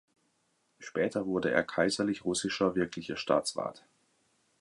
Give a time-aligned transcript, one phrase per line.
[0.79, 3.83] Später wurde er kaiserlich russischer Wirklicher Staatsrat.